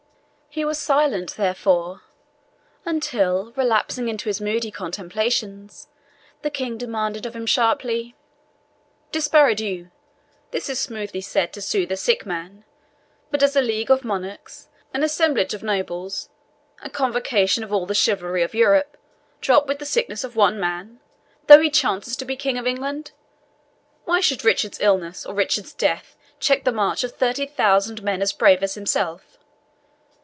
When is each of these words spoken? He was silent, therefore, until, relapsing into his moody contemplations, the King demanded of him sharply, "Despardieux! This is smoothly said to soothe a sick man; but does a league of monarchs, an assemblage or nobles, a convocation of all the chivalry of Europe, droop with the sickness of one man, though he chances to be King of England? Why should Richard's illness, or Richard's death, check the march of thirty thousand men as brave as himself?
He 0.53 0.65
was 0.65 0.77
silent, 0.79 1.37
therefore, 1.37 2.01
until, 2.83 3.53
relapsing 3.55 4.09
into 4.09 4.27
his 4.27 4.41
moody 4.41 4.69
contemplations, 4.69 5.87
the 6.41 6.49
King 6.49 6.77
demanded 6.77 7.25
of 7.25 7.33
him 7.37 7.45
sharply, 7.45 8.17
"Despardieux! 9.13 9.91
This 10.51 10.67
is 10.67 10.77
smoothly 10.77 11.21
said 11.21 11.53
to 11.53 11.61
soothe 11.61 11.89
a 11.93 11.95
sick 11.95 12.25
man; 12.25 12.65
but 13.29 13.39
does 13.39 13.55
a 13.55 13.61
league 13.61 13.89
of 13.89 14.03
monarchs, 14.03 14.67
an 14.93 15.03
assemblage 15.03 15.53
or 15.53 15.63
nobles, 15.63 16.27
a 16.81 16.89
convocation 16.89 17.63
of 17.63 17.71
all 17.71 17.85
the 17.85 17.95
chivalry 17.95 18.43
of 18.43 18.53
Europe, 18.53 18.97
droop 19.39 19.67
with 19.67 19.79
the 19.79 19.85
sickness 19.85 20.25
of 20.25 20.35
one 20.35 20.59
man, 20.59 20.99
though 21.47 21.61
he 21.61 21.69
chances 21.69 22.17
to 22.17 22.25
be 22.25 22.35
King 22.35 22.57
of 22.57 22.67
England? 22.67 23.13
Why 24.03 24.19
should 24.19 24.43
Richard's 24.43 24.81
illness, 24.81 25.25
or 25.25 25.33
Richard's 25.33 25.71
death, 25.71 26.17
check 26.41 26.65
the 26.65 26.73
march 26.73 27.05
of 27.05 27.13
thirty 27.15 27.45
thousand 27.45 28.03
men 28.03 28.21
as 28.21 28.33
brave 28.33 28.61
as 28.61 28.73
himself? 28.73 29.37